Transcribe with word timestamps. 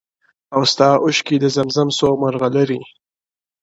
او 0.55 0.61
ستا 0.71 0.89
اوښکي 1.03 1.35
د 1.39 1.45
زم 1.55 1.67
زم 1.75 1.89
څو 1.97 2.07
مرغلري!! 2.21 2.81